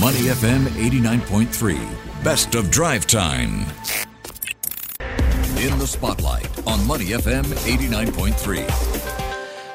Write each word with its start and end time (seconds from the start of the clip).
Money 0.00 0.22
FM 0.22 0.64
89.3, 0.70 2.24
best 2.24 2.56
of 2.56 2.68
drive 2.68 3.06
time. 3.06 3.60
In 5.56 5.78
the 5.78 5.86
spotlight 5.86 6.48
on 6.66 6.84
Money 6.84 7.10
FM 7.10 7.44
89.3. 7.44 8.93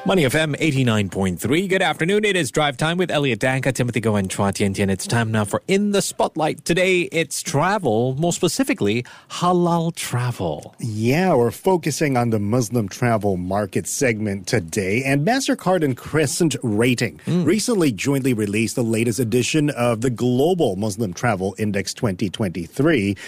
Money 0.06 0.22
FM 0.24 0.56
89.3. 0.56 1.68
Good 1.68 1.82
afternoon. 1.82 2.24
It 2.24 2.34
is 2.34 2.50
drive 2.50 2.78
time 2.78 2.96
with 2.96 3.10
Elliot 3.10 3.38
Danker, 3.38 3.72
Timothy 3.72 4.00
Go, 4.00 4.16
and 4.16 4.30
Chua 4.30 4.54
Tian 4.54 4.72
Tian. 4.72 4.88
It's 4.88 5.06
time 5.06 5.30
now 5.30 5.44
for 5.44 5.62
In 5.68 5.92
the 5.92 6.00
Spotlight. 6.00 6.64
Today, 6.64 7.02
it's 7.12 7.42
travel, 7.42 8.14
more 8.16 8.32
specifically, 8.32 9.04
halal 9.28 9.94
travel. 9.94 10.74
Yeah, 10.78 11.34
we're 11.34 11.50
focusing 11.50 12.16
on 12.16 12.30
the 12.30 12.38
Muslim 12.38 12.88
travel 12.88 13.36
market 13.36 13.86
segment 13.86 14.46
today. 14.46 15.04
And 15.04 15.26
MasterCard 15.26 15.84
and 15.84 15.98
CrescentRating 15.98 17.20
mm. 17.20 17.44
recently 17.44 17.92
jointly 17.92 18.32
released 18.32 18.76
the 18.76 18.82
latest 18.82 19.20
edition 19.20 19.68
of 19.68 20.00
the 20.00 20.10
Global 20.10 20.76
Muslim 20.76 21.12
Travel 21.12 21.54
Index 21.58 21.92
2023. 21.92 23.18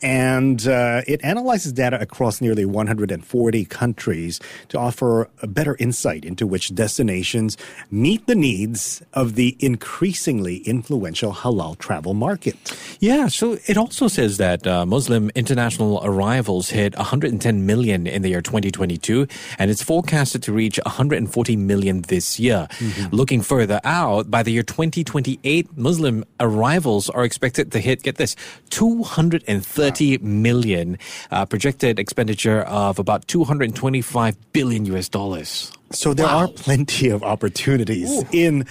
And 0.00 0.66
uh, 0.66 1.02
it 1.06 1.22
analyzes 1.22 1.74
data 1.74 2.00
across 2.00 2.40
nearly 2.40 2.64
140 2.64 3.64
countries 3.66 4.40
to 4.68 4.78
offer 4.78 5.28
a 5.42 5.46
better 5.46 5.76
insight 5.78 6.22
into 6.32 6.46
which 6.46 6.74
destinations 6.74 7.58
meet 7.90 8.26
the 8.26 8.34
needs 8.34 9.02
of 9.12 9.34
the 9.34 9.54
increasingly 9.60 10.56
influential 10.64 11.32
halal 11.34 11.76
travel 11.76 12.14
market. 12.14 12.56
Yeah, 13.00 13.28
so 13.28 13.58
it 13.66 13.76
also 13.76 14.08
says 14.08 14.38
that 14.38 14.66
uh, 14.66 14.86
Muslim 14.86 15.30
international 15.34 16.00
arrivals 16.02 16.70
hit 16.70 16.96
110 16.96 17.66
million 17.66 18.06
in 18.06 18.22
the 18.22 18.30
year 18.30 18.40
2022, 18.40 19.28
and 19.58 19.70
it's 19.70 19.82
forecasted 19.82 20.42
to 20.44 20.52
reach 20.52 20.80
140 20.86 21.56
million 21.56 22.00
this 22.08 22.40
year. 22.40 22.66
Mm-hmm. 22.70 23.14
Looking 23.14 23.42
further 23.42 23.80
out, 23.84 24.30
by 24.30 24.42
the 24.42 24.52
year 24.52 24.62
2028, 24.62 25.76
Muslim 25.76 26.24
arrivals 26.40 27.10
are 27.10 27.24
expected 27.24 27.72
to 27.72 27.78
hit, 27.78 28.02
get 28.02 28.16
this, 28.16 28.36
230 28.70 30.16
wow. 30.16 30.24
million, 30.26 30.98
uh, 31.30 31.44
projected 31.44 31.98
expenditure 31.98 32.62
of 32.62 32.98
about 32.98 33.28
225 33.28 34.52
billion 34.52 34.86
US 34.86 35.08
dollars. 35.10 35.72
So 35.92 36.14
there 36.14 36.26
wow. 36.26 36.38
are 36.38 36.48
plenty 36.48 37.08
of 37.08 37.22
opportunities 37.22 38.10
Ooh. 38.10 38.26
in 38.32 38.66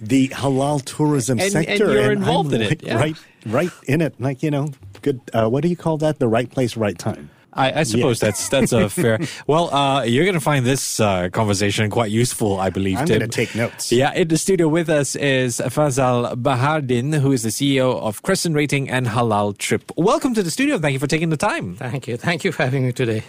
the 0.00 0.28
halal 0.28 0.84
tourism 0.84 1.38
and, 1.40 1.52
sector. 1.52 1.70
And 1.70 1.78
you're 1.78 2.10
and 2.10 2.12
involved 2.12 2.54
I'm 2.54 2.60
in 2.60 2.68
like 2.68 2.82
it. 2.82 2.82
Yeah. 2.82 2.96
Right, 2.96 3.16
right 3.46 3.70
in 3.86 4.00
it. 4.00 4.20
Like, 4.20 4.42
you 4.42 4.50
know, 4.50 4.70
good, 5.02 5.20
uh, 5.32 5.48
what 5.48 5.62
do 5.62 5.68
you 5.68 5.76
call 5.76 5.98
that? 5.98 6.18
The 6.18 6.28
right 6.28 6.50
place, 6.50 6.76
right 6.76 6.98
time. 6.98 7.30
I, 7.56 7.80
I 7.80 7.82
suppose 7.84 8.22
yeah. 8.22 8.28
that's 8.28 8.48
that's 8.48 8.72
a 8.72 8.88
fair. 8.88 9.18
Well, 9.46 9.72
uh, 9.72 10.02
you're 10.02 10.24
going 10.24 10.34
to 10.34 10.40
find 10.40 10.66
this 10.66 11.00
uh, 11.00 11.28
conversation 11.30 11.88
quite 11.90 12.10
useful, 12.10 12.58
I 12.58 12.70
believe. 12.70 12.98
I'm 12.98 13.06
going 13.06 13.20
to 13.20 13.28
take 13.28 13.54
notes. 13.54 13.92
Yeah, 13.92 14.12
in 14.14 14.28
the 14.28 14.36
studio 14.36 14.68
with 14.68 14.88
us 14.88 15.16
is 15.16 15.60
Fazal 15.60 16.34
Bahardeen, 16.34 17.18
who 17.20 17.32
is 17.32 17.42
the 17.42 17.50
CEO 17.50 17.98
of 18.00 18.22
CrescentRating 18.22 18.88
and 18.90 19.06
HalalTrip. 19.06 19.92
Welcome 19.96 20.34
to 20.34 20.42
the 20.42 20.50
studio. 20.50 20.78
Thank 20.78 20.94
you 20.94 20.98
for 20.98 21.06
taking 21.06 21.30
the 21.30 21.36
time. 21.36 21.76
Thank 21.76 22.08
you. 22.08 22.16
Thank 22.16 22.44
you 22.44 22.52
for 22.52 22.64
having 22.64 22.86
me 22.86 22.92
today. 22.92 23.22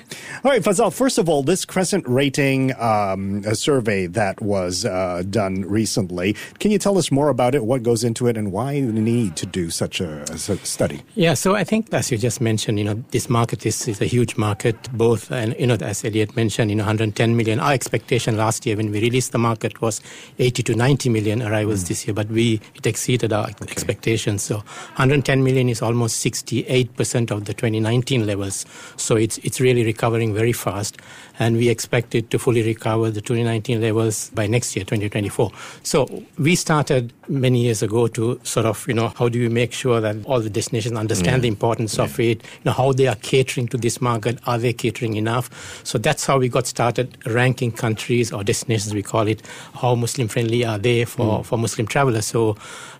All 0.44 0.52
right, 0.52 0.62
Fazal. 0.62 0.94
First 0.94 1.18
of 1.18 1.30
all, 1.30 1.44
this 1.44 1.66
CrescentRating 1.66 2.80
um, 2.82 3.44
survey 3.56 4.08
that 4.08 4.42
was 4.42 4.86
uh, 4.86 5.24
done 5.30 5.62
recently. 5.62 6.36
Can 6.60 6.72
you 6.72 6.80
tell 6.80 6.98
us 6.98 7.12
more 7.12 7.30
about 7.30 7.56
it? 7.56 7.64
What 7.64 7.84
goes 7.84 8.04
into 8.04 8.28
it, 8.28 8.36
and 8.38 8.52
why 8.52 8.82
the 8.82 8.92
need 8.92 9.36
to 9.38 9.46
do 9.46 9.70
such 9.70 10.02
a, 10.02 10.24
a 10.24 10.38
study? 10.38 11.04
Yeah. 11.16 11.34
So 11.34 11.56
I 11.56 11.64
think, 11.64 11.94
as 11.94 12.12
you 12.12 12.18
just 12.18 12.42
mentioned, 12.42 12.80
you 12.80 12.86
know, 12.86 13.04
this 13.12 13.30
market 13.30 13.66
is, 13.66 13.88
is 13.88 14.02
a 14.02 14.06
huge 14.06 14.17
market, 14.38 14.76
both, 14.94 15.32
and 15.32 15.56
you 15.60 15.68
know, 15.68 15.76
as 15.82 16.04
Elliot 16.04 16.36
mentioned, 16.36 16.70
you 16.72 16.76
know, 16.76 16.84
110 16.84 17.36
million. 17.36 17.60
Our 17.60 17.74
expectation 17.74 18.38
last 18.38 18.66
year 18.66 18.78
when 18.78 18.92
we 18.92 19.02
released 19.02 19.32
the 19.32 19.38
market 19.38 19.82
was 19.82 20.02
80 20.40 20.64
to 20.64 20.76
90 20.76 21.10
million 21.10 21.42
arrivals 21.42 21.84
mm. 21.84 21.88
this 21.88 22.08
year, 22.08 22.14
but 22.14 22.28
we 22.30 22.62
it 22.76 22.86
exceeded 22.86 23.34
our 23.34 23.50
okay. 23.50 23.66
expectations. 23.70 24.44
So 24.44 24.58
110 24.96 25.44
million 25.44 25.70
is 25.70 25.82
almost 25.82 26.24
68% 26.26 27.32
of 27.32 27.46
the 27.46 27.54
2019 27.54 28.26
levels. 28.26 28.66
So 28.96 29.16
it's 29.16 29.38
it's 29.40 29.60
really 29.60 29.84
recovering 29.84 30.34
very 30.34 30.54
fast, 30.54 30.98
and 31.40 31.58
we 31.58 31.70
expect 31.70 32.16
it 32.16 32.30
to 32.32 32.40
fully 32.40 32.64
recover 32.64 33.12
the 33.12 33.22
2019 33.22 33.82
levels 33.82 34.30
by 34.32 34.48
next 34.48 34.76
year, 34.76 34.86
2024. 34.86 35.52
So 35.84 36.08
we 36.38 36.56
started 36.56 37.14
many 37.28 37.62
years 37.62 37.82
ago 37.84 38.08
to 38.08 38.40
sort 38.44 38.66
of, 38.66 38.88
you 38.88 38.94
know, 38.94 39.10
how 39.10 39.30
do 39.30 39.40
we 39.40 39.50
make 39.50 39.74
sure 39.74 40.02
that 40.02 40.16
all 40.26 40.40
the 40.40 40.50
destinations 40.50 40.98
understand 40.98 41.44
the 41.44 41.48
importance 41.48 41.98
yeah. 41.98 42.04
of 42.06 42.20
it, 42.20 42.44
you 42.44 42.66
know, 42.66 42.72
how 42.72 42.92
they 42.92 43.08
are 43.08 43.16
catering 43.16 43.68
to 43.68 43.78
this 43.78 44.02
market, 44.02 44.07
are 44.08 44.58
they 44.58 44.74
catering 44.74 45.16
enough? 45.16 45.50
So 45.84 45.98
that's 45.98 46.26
how 46.26 46.40
we 46.40 46.50
got 46.50 46.68
started 46.68 47.18
ranking 47.26 47.72
countries 47.72 48.32
or 48.32 48.44
destinations, 48.44 48.94
we 48.94 49.04
call 49.04 49.28
it, 49.28 49.42
how 49.76 49.96
Muslim 49.96 50.28
friendly 50.28 50.66
are 50.66 50.78
they 50.78 51.06
for, 51.06 51.40
mm. 51.40 51.46
for 51.46 51.58
Muslim 51.58 51.88
travelers. 51.88 52.26
So 52.26 52.56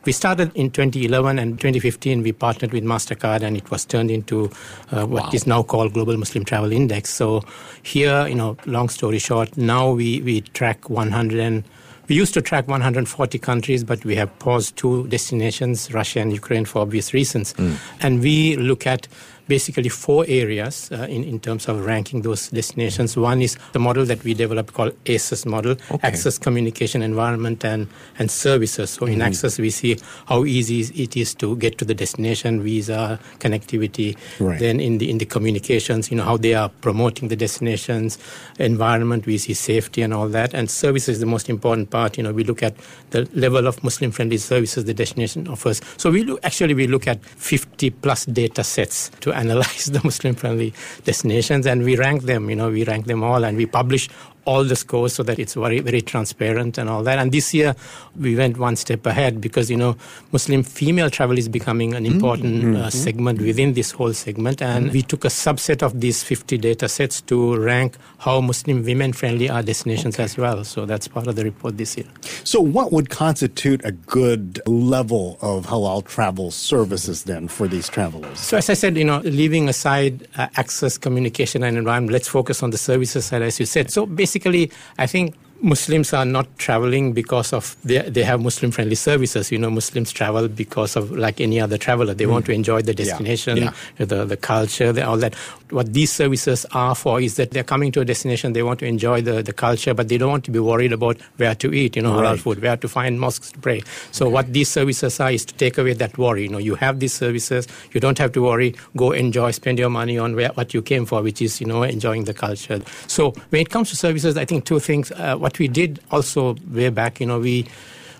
we 0.06 0.12
started 0.12 0.52
in 0.56 0.72
2011 0.72 1.40
and 1.40 1.60
2015, 1.60 2.24
we 2.24 2.32
partnered 2.32 2.72
with 2.72 2.84
MasterCard 2.84 3.42
and 3.42 3.58
it 3.58 3.70
was 3.72 3.86
turned 3.86 4.12
into 4.12 4.52
uh, 4.92 5.06
what 5.06 5.24
wow. 5.24 5.30
is 5.34 5.48
now 5.48 5.64
called 5.64 5.94
Global 5.94 6.18
Muslim 6.18 6.46
Travel 6.46 6.72
Index. 6.72 7.10
So 7.10 7.44
here, 7.84 8.28
you 8.28 8.36
know, 8.36 8.58
long 8.66 8.90
story 8.90 9.20
short, 9.20 9.58
now 9.58 9.92
we, 9.92 10.22
we 10.22 10.42
track 10.42 10.90
100 10.90 11.40
and 11.40 11.64
we 12.08 12.16
used 12.16 12.34
to 12.36 12.42
track 12.42 12.68
140 12.68 13.38
countries, 13.40 13.84
but 13.84 14.04
we 14.06 14.16
have 14.16 14.38
paused 14.40 14.78
two 14.78 15.08
destinations, 15.08 15.94
Russia 15.94 16.22
and 16.22 16.32
Ukraine, 16.32 16.64
for 16.64 16.82
obvious 16.82 17.14
reasons. 17.14 17.54
Mm. 17.56 17.76
And 18.02 18.22
we 18.22 18.56
look 18.56 18.88
at 18.88 19.08
basically 19.48 19.90
four 19.90 20.26
areas 20.28 20.90
uh, 20.92 21.08
in, 21.10 21.24
in 21.24 21.40
terms 21.40 21.68
of 21.68 21.86
ranking 21.86 22.22
those 22.22 22.50
destinations. 22.50 23.18
One 23.18 23.42
is 23.42 23.58
the 23.74 23.80
model 23.80 24.06
that 24.06 24.24
we 24.24 24.34
developed 24.34 24.74
called 24.74 24.94
ACES 25.06 25.46
model, 25.46 25.72
okay. 25.92 26.08
access, 26.08 26.38
communication, 26.38 27.02
environment, 27.02 27.64
and, 27.66 27.88
and 28.20 28.30
services. 28.30 28.92
So 28.92 29.06
mm-hmm. 29.06 29.14
in 29.14 29.22
access, 29.22 29.60
we 29.60 29.70
see 29.70 29.98
how 30.28 30.46
easy 30.46 30.82
it 31.02 31.16
is 31.16 31.34
to 31.36 31.56
get 31.58 31.78
to 31.80 31.86
the 31.86 31.94
destination, 31.94 32.62
visa, 32.62 33.20
connectivity. 33.40 34.18
Right. 34.40 34.60
Then 34.60 34.80
in 34.80 34.98
the, 34.98 35.10
in 35.10 35.18
the 35.18 35.26
communications, 35.26 36.12
you 36.12 36.18
know, 36.18 36.24
how 36.24 36.38
they 36.38 36.54
are 36.54 36.70
promoting 36.82 37.30
the 37.30 37.36
destinations, 37.36 38.18
environment, 38.60 39.26
we 39.26 39.38
see 39.38 39.54
safety 39.54 40.02
and 40.02 40.14
all 40.14 40.28
that. 40.30 40.54
And 40.54 40.70
services 40.70 41.16
is 41.16 41.20
the 41.20 41.26
most 41.26 41.50
important 41.50 41.90
part. 41.90 42.18
You 42.18 42.24
know, 42.24 42.34
we 42.34 42.44
look 42.44 42.64
at 42.64 42.76
the 43.12 43.28
level 43.34 43.68
of 43.68 43.84
Muslim-friendly 43.84 44.38
services 44.38 44.86
the 44.86 44.94
destination 44.94 45.48
offers. 45.48 45.82
So 45.98 46.12
we 46.12 46.24
look, 46.24 46.40
actually, 46.44 46.74
we 46.74 46.88
look 46.88 47.08
at 47.08 47.24
50 47.24 47.90
plus 47.92 48.26
data 48.26 48.64
sets 48.64 49.10
to 49.22 49.32
analyze 49.38 49.86
the 49.96 50.02
Muslim 50.04 50.36
friendly 50.36 50.74
destinations 51.06 51.66
and 51.66 51.84
we 51.84 51.96
rank 51.96 52.24
them, 52.24 52.50
you 52.50 52.56
know, 52.56 52.70
we 52.70 52.84
rank 52.84 53.06
them 53.06 53.24
all 53.24 53.44
and 53.46 53.56
we 53.58 53.66
publish 53.66 54.10
all 54.48 54.64
the 54.64 54.76
scores 54.76 55.14
so 55.14 55.24
that 55.24 55.38
it's 55.38 55.56
very, 55.56 55.80
very 55.80 56.02
transparent 56.02 56.78
and 56.78 56.90
all 56.90 57.04
that. 57.04 57.20
And 57.20 57.32
this 57.32 57.54
year 57.54 57.76
we 58.16 58.36
went 58.36 58.58
one 58.58 58.78
step 58.78 59.06
ahead 59.06 59.42
because, 59.42 59.70
you 59.70 59.76
know, 59.76 59.98
Muslim 60.32 60.64
female 60.64 61.10
travel 61.10 61.38
is 61.38 61.50
becoming 61.50 61.94
an 61.94 62.06
important 62.06 62.64
mm-hmm. 62.64 62.76
uh, 62.78 62.90
segment 62.90 63.42
within 63.42 63.74
this 63.74 63.92
whole 63.92 64.14
segment. 64.14 64.62
And 64.62 64.86
mm-hmm. 64.86 64.94
we 64.94 65.02
took 65.02 65.26
a 65.26 65.28
subset 65.28 65.84
of 65.84 66.00
these 66.00 66.24
50 66.24 66.58
data 66.58 66.88
sets 66.88 67.20
to 67.22 67.58
rank 67.58 67.98
how 68.20 68.40
Muslim 68.40 68.84
women 68.84 69.12
friendly 69.12 69.50
are 69.50 69.62
destinations 69.62 70.16
okay. 70.16 70.24
as 70.24 70.38
well. 70.38 70.64
So 70.64 70.86
that's 70.86 71.10
part 71.10 71.28
of 71.28 71.36
the 71.36 71.44
report 71.44 71.78
this 71.78 71.98
year. 71.98 72.08
So, 72.46 72.62
what 72.62 72.94
would 72.94 73.10
constitute 73.10 73.84
a 73.84 73.92
good 73.92 74.62
level 74.66 75.38
of 75.42 75.66
halal 75.66 76.06
travel 76.06 76.52
services 76.52 77.24
then 77.24 77.50
for 77.50 77.68
these 77.68 77.90
travelers? 77.90 78.40
So, 78.40 78.58
as 78.58 78.70
I 78.70 78.74
said, 78.74 78.98
you 78.98 79.04
know, 79.04 79.20
leaving 79.20 79.68
aside 79.68 80.28
uh, 80.38 80.48
access, 80.56 80.98
communication, 80.98 81.64
and 81.64 81.78
environment, 81.78 82.14
let's 82.14 82.28
focus 82.30 82.64
on 82.64 82.70
the 82.70 82.78
services 82.78 83.26
side, 83.26 83.42
as 83.42 83.60
you 83.60 83.66
said. 83.66 83.92
So, 83.92 84.06
basically, 84.06 84.37
basically, 84.38 84.72
I 84.98 85.08
think 85.08 85.36
Muslims 85.62 86.14
are 86.14 86.26
not 86.26 86.48
traveling 86.58 87.14
because 87.14 87.52
of 87.54 87.76
they, 87.84 88.00
they 88.10 88.24
have 88.24 88.42
Muslim 88.42 88.72
friendly 88.72 88.96
services. 88.96 89.52
You 89.52 89.58
know, 89.58 89.70
Muslims 89.70 90.12
travel 90.12 90.48
because 90.48 90.96
of 90.96 91.12
like 91.12 91.42
any 91.42 91.60
other 91.60 91.78
traveler. 91.78 92.14
They 92.14 92.26
mm. 92.26 92.32
want 92.32 92.46
to 92.46 92.52
enjoy 92.52 92.82
the 92.82 92.94
destination, 92.94 93.58
yeah. 93.58 93.74
Yeah. 93.98 94.06
the 94.06 94.26
the 94.26 94.38
culture, 94.38 94.92
the, 94.92 95.06
all 95.06 95.18
that. 95.18 95.36
What 95.70 95.94
these 95.94 96.12
services 96.12 96.66
are 96.72 96.96
for 96.96 97.20
is 97.20 97.36
that 97.36 97.52
they're 97.52 97.64
coming 97.64 97.92
to 97.94 98.02
a 98.02 98.06
destination. 98.06 98.54
They 98.54 98.64
want 98.64 98.80
to 98.80 98.86
enjoy 98.86 99.22
the, 99.22 99.42
the 99.42 99.52
culture, 99.52 99.94
but 99.94 100.08
they 100.08 100.18
don't 100.18 100.30
want 100.30 100.46
to 100.46 100.52
be 100.52 100.60
worried 100.60 100.94
about 100.94 101.20
where 101.38 101.56
to 101.56 101.74
eat. 101.74 101.96
You 101.96 102.04
know, 102.04 102.22
right. 102.22 102.36
halal 102.36 102.40
food, 102.40 102.62
where 102.62 102.78
to 102.78 102.88
find 102.88 103.20
mosques 103.20 103.52
to 103.52 103.60
pray. 103.60 103.82
So 104.12 104.28
okay. 104.28 104.34
what 104.34 104.54
these 104.54 104.70
services 104.70 105.20
are 105.20 105.32
is 105.32 105.44
to 105.46 105.54
take 105.56 105.78
away 105.78 105.94
that 105.94 106.18
worry. 106.18 106.44
You 106.44 106.50
know, 106.50 106.58
you 106.58 106.76
have 106.76 107.00
these 107.00 107.14
services. 107.14 107.68
You 107.92 108.00
don't 108.00 108.18
have 108.18 108.32
to 108.34 108.42
worry. 108.42 108.76
Go 108.96 109.12
enjoy, 109.12 109.52
spend 109.52 109.80
your 109.80 109.90
money 109.90 110.18
on 110.18 110.36
where, 110.36 110.50
what 110.50 110.74
you 110.74 110.82
came 110.82 111.06
for, 111.06 111.22
which 111.22 111.42
is 111.42 111.60
you 111.60 111.68
know 111.68 111.84
enjoying 111.84 112.26
the 112.26 112.34
culture. 112.34 112.82
So 113.08 113.32
when 113.50 113.62
it 113.62 113.70
comes 113.70 113.90
to 113.90 113.96
services, 113.96 114.38
I 114.38 114.46
think 114.46 114.66
two 114.66 114.80
things. 114.80 115.12
Uh, 115.12 115.47
what 115.48 115.60
we 115.60 115.70
did 115.70 116.02
also 116.12 116.58
way 116.70 116.90
back, 116.90 117.22
you 117.22 117.26
know, 117.26 117.40
we 117.40 117.66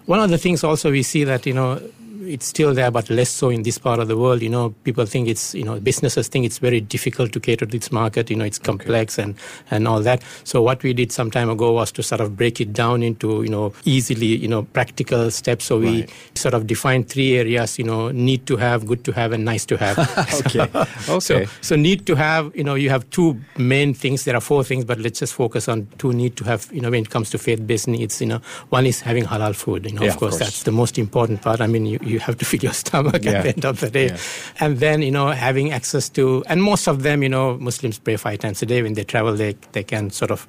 one 0.06 0.22
of 0.22 0.30
the 0.30 0.38
things 0.38 0.64
also 0.64 0.90
we 0.90 1.04
see 1.04 1.26
that 1.26 1.46
you 1.46 1.54
know 1.54 1.82
it's 2.28 2.46
still 2.46 2.74
there, 2.74 2.92
but 2.92 3.10
less 3.10 3.30
so 3.30 3.50
in 3.50 3.64
this 3.64 3.78
part 3.78 4.00
of 4.00 4.08
the 4.08 4.18
world. 4.18 4.42
You 4.42 4.50
know, 4.50 4.70
people 4.84 5.06
think 5.06 5.28
it's, 5.28 5.56
you 5.56 5.64
know, 5.64 5.80
businesses 5.80 6.28
think 6.28 6.46
it's 6.46 6.60
very 6.60 6.82
difficult 6.82 7.32
to 7.34 7.40
cater 7.40 7.66
to 7.66 7.78
this 7.78 7.92
market. 7.92 8.30
You 8.30 8.36
know, 8.36 8.46
it's 8.46 8.60
complex 8.60 9.18
okay. 9.18 9.24
and, 9.24 9.36
and 9.72 9.88
all 9.88 10.02
that. 10.02 10.24
So 10.44 10.62
what 10.62 10.84
we 10.84 10.94
did 10.94 11.12
some 11.12 11.32
time 11.32 11.50
ago 11.50 11.72
was 11.72 11.92
to 11.94 12.04
sort 12.04 12.22
of 12.22 12.36
break 12.36 12.62
it 12.62 12.74
down 12.74 13.04
into, 13.04 13.44
you 13.44 13.50
know, 13.50 13.74
easily, 13.86 14.36
you 14.38 14.48
know, 14.48 14.64
practical 14.64 15.32
steps. 15.32 15.66
So 15.66 15.80
we 15.80 16.02
right. 16.02 16.14
sort 16.36 16.54
of 16.54 16.68
defined 16.68 17.10
three 17.10 17.38
areas, 17.38 17.78
you 17.78 17.86
know, 17.86 18.10
need 18.12 18.46
to 18.48 18.58
have, 18.58 18.86
good 18.86 19.04
to 19.06 19.12
have, 19.14 19.32
and 19.32 19.46
nice 19.46 19.66
to 19.66 19.78
have. 19.78 19.98
okay. 20.46 20.62
okay. 21.10 21.20
So, 21.20 21.46
so 21.62 21.76
need 21.76 22.06
to 22.08 22.16
have, 22.16 22.56
you 22.56 22.64
know, 22.64 22.76
you 22.76 22.90
have 22.90 23.10
two 23.10 23.40
main 23.58 23.94
things. 23.94 24.26
There 24.26 24.36
are 24.36 24.42
four 24.42 24.64
things, 24.64 24.86
but 24.86 25.00
let's 25.00 25.20
just 25.20 25.34
focus 25.34 25.68
on 25.68 25.88
two 25.98 26.14
need 26.14 26.36
to 26.38 26.44
have, 26.44 26.70
you 26.72 26.82
know, 26.82 26.92
when 26.92 27.04
it 27.04 27.10
comes 27.10 27.30
to 27.32 27.38
faith-based 27.38 27.88
needs, 27.88 28.22
you 28.22 28.28
know, 28.28 28.42
one 28.70 28.86
is 28.86 29.02
having 29.02 29.26
halal 29.26 29.56
food. 29.56 29.86
You 29.86 29.94
know, 29.94 30.04
yeah, 30.04 30.10
of, 30.10 30.18
course, 30.18 30.36
of 30.36 30.40
course, 30.40 30.52
that's 30.52 30.64
the 30.64 30.72
most 30.72 30.98
important 30.98 31.42
part. 31.42 31.62
I 31.62 31.68
mean, 31.68 31.86
you, 31.86 32.00
you 32.02 32.17
you 32.18 32.24
have 32.28 32.38
to 32.42 32.46
feed 32.46 32.64
your 32.68 32.74
stomach 32.84 33.24
Yeah. 33.24 33.32
at 33.32 33.44
the 33.44 33.50
end 33.56 33.66
of 33.66 33.80
the 33.80 33.90
day. 34.00 34.08
Yeah. 34.08 34.18
And 34.64 34.72
then, 34.80 34.98
you 35.08 35.12
know, 35.18 35.28
having 35.48 35.68
access 35.80 36.10
to, 36.18 36.24
and 36.50 36.58
most 36.72 36.88
of 36.88 37.04
them, 37.06 37.18
you 37.26 37.30
know, 37.30 37.58
Muslims 37.70 37.98
pray 38.00 38.18
five 38.18 38.40
times 38.40 38.62
a 38.62 38.66
day. 38.66 38.80
When 38.82 38.94
they 38.94 39.04
travel, 39.04 39.34
they, 39.36 39.54
they 39.74 39.84
can 39.84 40.10
sort 40.10 40.32
of, 40.32 40.40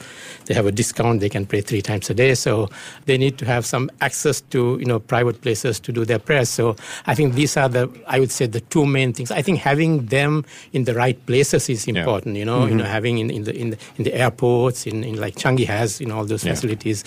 they 0.47 0.55
have 0.55 0.67
a 0.67 0.73
discount, 0.73 1.21
they 1.21 1.29
can 1.29 1.45
pray 1.47 1.61
three 1.61 1.83
times 1.83 2.09
a 2.11 2.15
day. 2.15 2.35
So 2.35 2.69
they 3.07 3.19
need 3.19 3.37
to 3.39 3.45
have 3.45 3.65
some 3.67 3.91
access 4.01 4.41
to, 4.53 4.61
you 4.81 4.87
know, 4.91 4.99
private 4.99 5.41
places 5.43 5.79
to 5.81 5.93
do 5.93 6.05
their 6.05 6.19
prayers. 6.19 6.49
So 6.49 6.77
I 7.07 7.15
think 7.15 7.35
these 7.35 7.57
are 7.57 7.69
the, 7.69 7.89
I 8.07 8.19
would 8.21 8.31
say, 8.31 8.47
the 8.47 8.61
two 8.61 8.87
main 8.87 9.13
things. 9.13 9.31
I 9.31 9.43
think 9.43 9.59
having 9.59 10.07
them 10.07 10.45
in 10.73 10.85
the 10.85 10.95
right 10.95 11.19
places 11.27 11.69
is 11.69 11.87
important, 11.87 12.37
you 12.37 12.45
know, 12.45 12.61
you 12.63 12.69
mm-hmm. 12.69 12.79
know, 12.79 12.85
having 12.85 13.19
in, 13.19 13.31
in, 13.31 13.45
the, 13.45 13.55
in, 13.55 13.71
the, 13.71 13.79
in 13.99 14.05
the 14.05 14.15
airports, 14.15 14.87
in, 14.87 15.05
in 15.05 15.21
like 15.21 15.35
Changi 15.37 15.67
has, 15.67 16.01
you 16.01 16.07
know, 16.07 16.17
all 16.19 16.25
those 16.25 16.45
Yeah. 16.45 16.55
facilities. 16.55 17.05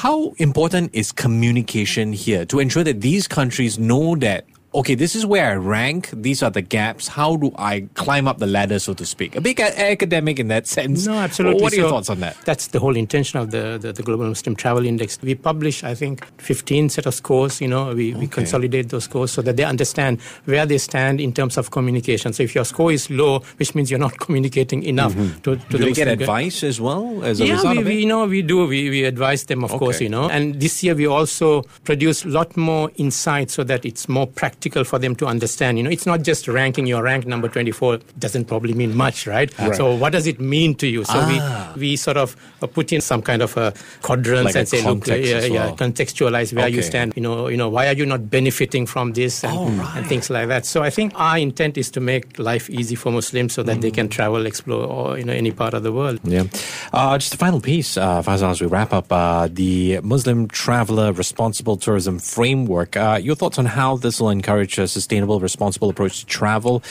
How 0.00 0.32
important 0.38 0.94
is 0.94 1.12
communication 1.12 2.14
here 2.14 2.46
to 2.46 2.58
ensure 2.58 2.82
that 2.84 3.02
these 3.02 3.28
countries 3.28 3.78
know 3.78 4.16
that, 4.16 4.46
okay, 4.72 4.94
this 4.94 5.16
is 5.16 5.26
where 5.26 5.50
I 5.50 5.54
rank, 5.56 6.10
these 6.12 6.42
are 6.44 6.50
the 6.50 6.62
gaps, 6.62 7.08
how 7.08 7.34
do 7.36 7.50
I 7.58 7.88
climb 7.94 8.28
up 8.28 8.38
the 8.38 8.46
ladder, 8.46 8.78
so 8.78 8.94
to 8.94 9.04
speak? 9.04 9.34
A 9.34 9.40
bit 9.40 9.58
a- 9.58 9.90
academic 9.90 10.38
in 10.38 10.46
that 10.48 10.68
sense. 10.68 11.06
No, 11.06 11.14
absolutely. 11.14 11.60
What 11.60 11.72
are 11.72 11.76
your 11.76 11.88
So 11.88 11.90
thoughts 11.90 12.08
on 12.10 12.20
that? 12.20 12.36
That's 12.44 12.68
the 12.68 12.78
whole 12.78 12.94
intention 12.96 13.40
of 13.40 13.50
the, 13.50 13.78
the, 13.82 13.92
the 13.92 14.02
Global 14.04 14.26
Muslim 14.28 14.54
Travel 14.54 14.86
Index. 14.86 15.18
We 15.22 15.34
publish, 15.34 15.82
I 15.82 15.96
think, 15.96 16.24
15 16.40 16.88
set 16.88 17.06
of 17.06 17.14
scores. 17.14 17.60
You 17.60 17.66
know, 17.66 17.92
we, 17.94 18.14
we 18.14 18.28
consolidate 18.28 18.90
those 18.90 19.04
scores 19.04 19.32
so 19.32 19.42
that 19.42 19.56
they 19.56 19.64
understand 19.64 20.20
where 20.44 20.64
they 20.64 20.78
stand 20.78 21.20
in 21.20 21.32
terms 21.32 21.58
of 21.58 21.72
communication. 21.72 22.32
So 22.32 22.44
if 22.44 22.54
your 22.54 22.64
score 22.64 22.92
is 22.92 23.10
low, 23.10 23.40
which 23.56 23.74
means 23.74 23.90
you're 23.90 23.98
not 23.98 24.18
communicating 24.20 24.84
enough 24.84 25.14
to, 25.14 25.18
to 25.18 25.50
Mm-hmm. 25.60 25.68
Do 25.70 25.78
the 25.78 25.84
they 25.86 25.92
get 25.92 26.06
advice 26.08 26.62
as 26.62 26.80
well 26.80 27.24
as 27.24 27.40
a 27.40 27.46
yeah, 27.46 27.54
result 27.54 27.76
we, 27.78 27.84
we, 27.84 28.00
you 28.00 28.06
know, 28.06 28.24
we 28.26 28.42
do. 28.42 28.66
We, 28.68 28.88
we 28.90 29.04
advise 29.04 29.44
them, 29.44 29.64
of 29.64 29.70
course, 29.72 30.00
you 30.00 30.08
know. 30.08 30.28
And 30.28 30.60
this 30.60 30.82
year 30.84 30.94
we 30.94 31.06
also 31.06 31.62
produce 31.84 32.24
a 32.24 32.28
lot 32.28 32.56
more 32.56 32.90
insight 32.96 33.50
so 33.50 33.64
that 33.64 33.84
it's 33.84 34.08
more 34.08 34.26
practical 34.28 34.59
for 34.60 34.98
them 34.98 35.14
to 35.16 35.26
understand. 35.26 35.78
You 35.78 35.84
know, 35.84 35.90
it's 35.90 36.06
not 36.06 36.22
just 36.22 36.46
ranking. 36.48 36.86
Your 36.86 37.02
rank 37.02 37.26
number 37.26 37.48
24 37.48 37.98
doesn't 38.18 38.44
probably 38.46 38.74
mean 38.74 38.96
much, 38.96 39.26
right? 39.26 39.50
So 39.74 39.94
what 39.94 40.12
does 40.12 40.26
it 40.26 40.40
mean 40.40 40.74
to 40.76 40.86
you? 40.86 41.04
So 41.04 41.12
Ah. 41.16 41.72
we, 41.76 41.80
we 41.80 41.96
sort 41.96 42.16
of 42.16 42.36
uh, 42.62 42.66
put 42.66 42.92
in 42.92 43.00
some 43.00 43.22
kind 43.22 43.42
of 43.42 43.56
a 43.56 43.72
quadrants 44.02 44.44
Like 44.44 44.56
and 44.56 44.68
say, 44.68 44.82
look, 44.84 45.06
yeah, 45.06 45.14
as 45.14 45.48
yeah, 45.48 45.70
contextualize 45.72 46.52
where 46.54 46.68
you 46.68 46.82
stand. 46.82 47.12
You 47.16 47.22
know, 47.22 47.48
you 47.48 47.56
know, 47.56 47.68
why 47.68 47.86
are 47.88 47.94
you 47.94 48.06
not 48.06 48.28
benefiting 48.30 48.86
from 48.86 49.12
this 49.14 49.44
and, 49.44 49.56
Oh, 49.56 49.92
and 49.96 50.06
things 50.06 50.28
like 50.30 50.48
that. 50.48 50.66
So 50.66 50.82
I 50.82 50.90
think 50.90 51.12
our 51.14 51.38
intent 51.38 51.76
is 51.78 51.90
to 51.92 52.00
make 52.00 52.38
life 52.38 52.68
easy 52.70 52.94
for 52.96 53.10
Muslims 53.12 53.52
so 53.54 53.62
that 53.62 53.78
Mm. 53.78 53.80
they 53.82 53.90
can 53.90 54.08
travel, 54.08 54.46
explore, 54.46 54.84
or 54.84 55.18
you 55.18 55.24
know, 55.24 55.32
any 55.32 55.50
part 55.52 55.74
of 55.74 55.82
the 55.82 55.92
world. 55.92 56.18
Yeah. 56.24 56.44
Uh, 56.92 57.16
just 57.18 57.34
a 57.34 57.36
final 57.38 57.60
piece, 57.60 57.96
uh, 57.96 58.22
Faisal, 58.22 58.50
as 58.50 58.60
we 58.60 58.66
wrap 58.66 58.92
up 58.92 59.10
uh, 59.12 59.48
the 59.50 60.00
Muslim 60.02 60.48
Traveler 60.48 61.12
Responsible 61.12 61.76
Tourism 61.76 62.18
Framework. 62.18 62.96
Uh, 62.96 63.18
your 63.22 63.34
thoughts 63.36 63.58
on 63.58 63.64
how 63.66 63.96
this 63.96 64.20
will 64.20 64.30
encourage 64.30 64.49
a 64.78 64.88
sustainable, 64.88 65.40
responsible 65.40 65.88
approach 65.90 66.20
to 66.20 66.26
travel? 66.26 66.82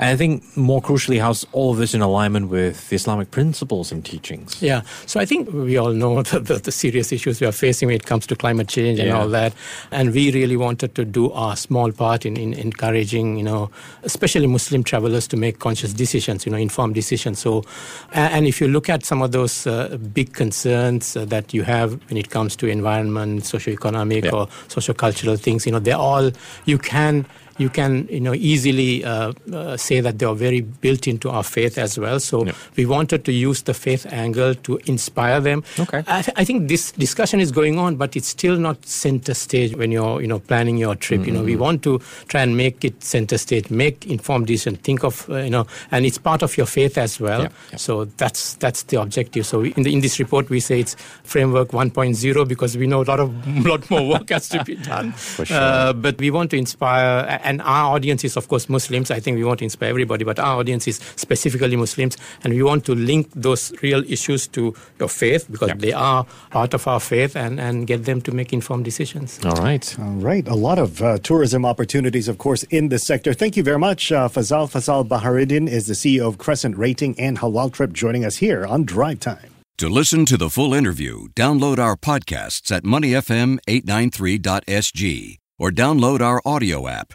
And 0.00 0.08
I 0.08 0.16
think 0.16 0.42
more 0.56 0.80
crucially, 0.80 1.20
how's 1.20 1.44
all 1.52 1.72
of 1.72 1.76
this 1.76 1.92
in 1.92 2.00
alignment 2.00 2.48
with 2.48 2.88
the 2.88 2.96
Islamic 2.96 3.30
principles 3.32 3.92
and 3.92 4.02
teachings? 4.02 4.56
Yeah, 4.62 4.80
so 5.04 5.20
I 5.20 5.26
think 5.26 5.52
we 5.52 5.76
all 5.76 5.92
know 5.92 6.22
the, 6.30 6.40
the, 6.40 6.54
the 6.54 6.72
serious 6.72 7.12
issues 7.12 7.38
we 7.38 7.46
are 7.46 7.52
facing 7.52 7.88
when 7.88 7.96
it 7.96 8.06
comes 8.06 8.26
to 8.28 8.34
climate 8.34 8.68
change 8.68 8.98
and 8.98 9.08
Yeah. 9.08 9.20
all 9.20 9.28
that, 9.28 9.52
and 9.90 10.14
we 10.14 10.32
really 10.32 10.56
wanted 10.56 10.94
to 10.94 11.04
do 11.04 11.30
our 11.32 11.54
small 11.54 11.92
part 11.92 12.24
in, 12.24 12.38
in 12.38 12.54
encouraging, 12.54 13.36
you 13.36 13.44
know, 13.44 13.70
especially 14.02 14.46
Muslim 14.46 14.82
travelers 14.84 15.28
to 15.28 15.36
make 15.36 15.58
conscious 15.58 15.92
decisions, 15.92 16.46
you 16.46 16.52
know, 16.52 16.58
informed 16.58 16.94
decisions. 16.94 17.38
So, 17.38 17.62
and 18.14 18.46
if 18.46 18.58
you 18.58 18.68
look 18.68 18.88
at 18.88 19.04
some 19.04 19.20
of 19.20 19.32
those 19.32 19.66
uh, 19.66 19.98
big 20.14 20.32
concerns 20.32 21.14
uh, 21.14 21.26
that 21.26 21.52
you 21.52 21.62
have 21.64 22.00
when 22.08 22.16
it 22.16 22.30
comes 22.30 22.56
to 22.56 22.66
environment, 22.68 23.44
socio-economic 23.44 24.24
Yeah. 24.24 24.30
or 24.32 24.48
socio-cultural 24.68 25.36
things, 25.36 25.66
you 25.66 25.72
know, 25.72 25.78
they're 25.78 25.96
all 26.10 26.30
you 26.64 26.78
can 26.78 27.26
you 27.60 27.68
can 27.68 28.08
you 28.10 28.20
know 28.20 28.32
easily 28.34 29.04
uh, 29.04 29.32
uh, 29.52 29.76
say 29.76 30.00
that 30.00 30.18
they 30.18 30.26
are 30.26 30.34
very 30.34 30.60
built 30.84 31.06
into 31.06 31.28
our 31.30 31.44
faith 31.44 31.76
as 31.78 31.98
well. 31.98 32.18
So 32.20 32.44
Yeah. 32.46 32.52
we 32.76 32.86
wanted 32.86 33.24
to 33.26 33.32
use 33.32 33.62
the 33.62 33.74
faith 33.74 34.06
angle 34.12 34.54
to 34.66 34.78
inspire 34.86 35.40
them. 35.40 35.62
Okay. 35.78 36.02
I, 36.06 36.22
th- 36.22 36.34
I 36.40 36.44
think 36.44 36.68
this 36.68 36.92
discussion 36.92 37.38
is 37.40 37.52
going 37.52 37.78
on, 37.78 37.96
but 37.96 38.16
it's 38.16 38.28
still 38.28 38.56
not 38.56 38.76
center 38.86 39.34
stage 39.34 39.76
when 39.76 39.92
you're 39.92 40.20
you 40.22 40.26
know 40.28 40.38
planning 40.40 40.78
your 40.78 40.94
trip. 40.96 41.26
You 41.26 41.32
know, 41.32 41.40
Mm-hmm. 41.40 41.46
we 41.46 41.56
want 41.66 41.82
to 41.84 41.98
try 42.28 42.40
and 42.42 42.56
make 42.56 42.84
it 42.84 43.02
center 43.04 43.38
stage, 43.38 43.70
make 43.70 44.06
informed 44.06 44.46
decision, 44.46 44.76
think 44.76 45.04
of 45.04 45.28
uh, 45.28 45.36
you 45.44 45.50
know, 45.50 45.66
and 45.90 46.06
it's 46.06 46.18
part 46.18 46.42
of 46.42 46.56
your 46.56 46.66
faith 46.66 46.96
as 46.98 47.20
well. 47.20 47.42
Yeah, 47.42 47.48
yeah. 47.72 47.76
So 47.78 48.04
that's 48.16 48.54
that's 48.56 48.82
the 48.84 49.00
objective. 49.00 49.44
So 49.46 49.60
we, 49.60 49.72
in 49.76 49.82
the 49.84 49.92
in 49.92 50.00
this 50.00 50.18
report 50.18 50.48
we 50.50 50.60
say 50.60 50.80
it's 50.80 50.96
framework 51.24 51.68
1.0 51.72 52.48
because 52.48 52.76
we 52.76 52.86
know 52.86 53.02
a 53.02 53.08
lot 53.12 53.20
of 53.20 53.30
lot 53.66 53.88
more 53.90 54.06
work 54.08 54.30
has 54.30 54.48
to 54.50 54.64
be 54.64 54.74
done. 54.92 55.12
For 55.12 55.44
sure. 55.44 55.56
Uh, 55.60 55.92
but 55.92 56.18
we 56.18 56.30
want 56.30 56.50
to 56.52 56.56
inspire, 56.56 57.40
and 57.50 57.60
our 57.62 57.86
audience 57.96 58.22
is, 58.28 58.36
of 58.36 58.44
course, 58.48 58.68
Muslims. 58.76 59.10
I 59.10 59.18
think 59.20 59.34
we 59.40 59.44
want 59.50 59.58
to 59.60 59.64
inspire 59.70 59.90
everybody, 59.90 60.24
but 60.30 60.38
our 60.38 60.56
audience 60.60 60.84
is 60.92 60.96
specifically 61.16 61.76
Muslims, 61.76 62.14
and 62.44 62.48
we 62.54 62.62
want 62.70 62.84
to 62.88 62.94
link 62.94 63.24
those 63.46 63.62
real 63.82 64.02
issues 64.16 64.42
to 64.56 64.62
your 65.00 65.08
faith 65.22 65.42
because 65.52 65.68
Yeah. 65.70 65.80
they 65.86 65.92
are 66.10 66.22
part 66.50 66.72
of 66.78 66.82
our 66.92 67.00
faith 67.00 67.32
and, 67.44 67.54
and 67.66 67.86
get 67.92 68.00
them 68.04 68.20
to 68.26 68.30
make 68.32 68.52
informed 68.52 68.84
decisions. 68.84 69.38
All 69.44 69.60
right. 69.68 69.84
All 69.98 70.18
right. 70.30 70.46
A 70.48 70.54
lot 70.68 70.78
of 70.78 70.90
uh, 71.02 71.08
tourism 71.30 71.64
opportunities, 71.72 72.28
of 72.28 72.36
course, 72.38 72.62
in 72.78 72.88
this 72.92 73.02
sector. 73.12 73.32
Thank 73.34 73.56
you 73.56 73.62
very 73.70 73.78
much. 73.78 74.12
Uh, 74.12 74.28
Fazal 74.28 74.66
Fazal 74.74 75.02
Bahardeen 75.12 75.68
is 75.68 75.84
the 75.86 75.94
CEO 76.02 76.26
of 76.28 76.36
CrescentRating 76.38 77.14
and 77.18 77.38
HalalTrip 77.38 77.92
joining 77.92 78.24
us 78.24 78.36
here 78.36 78.64
on 78.66 78.84
Drive 78.84 79.20
Time. 79.20 79.50
To 79.78 79.88
listen 79.88 80.26
to 80.26 80.36
the 80.36 80.50
full 80.50 80.74
interview, 80.74 81.28
download 81.34 81.78
our 81.78 81.96
podcasts 81.96 82.70
at 82.76 82.82
moneyfm893.sg 82.84 85.36
or 85.58 85.70
download 85.70 86.20
our 86.20 86.40
audio 86.44 86.86
app. 86.88 87.14